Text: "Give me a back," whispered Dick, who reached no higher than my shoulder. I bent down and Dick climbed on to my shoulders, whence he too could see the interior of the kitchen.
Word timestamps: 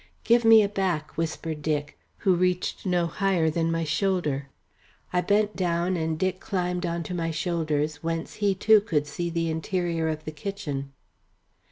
"Give 0.23 0.43
me 0.43 0.63
a 0.63 0.67
back," 0.67 1.11
whispered 1.15 1.61
Dick, 1.61 1.95
who 2.17 2.33
reached 2.33 2.87
no 2.87 3.05
higher 3.05 3.51
than 3.51 3.71
my 3.71 3.83
shoulder. 3.83 4.49
I 5.13 5.21
bent 5.21 5.55
down 5.55 5.95
and 5.95 6.17
Dick 6.17 6.39
climbed 6.39 6.87
on 6.87 7.03
to 7.03 7.13
my 7.13 7.29
shoulders, 7.29 7.97
whence 7.97 8.33
he 8.37 8.55
too 8.55 8.81
could 8.81 9.05
see 9.05 9.29
the 9.29 9.51
interior 9.51 10.09
of 10.09 10.25
the 10.25 10.31
kitchen. 10.31 10.91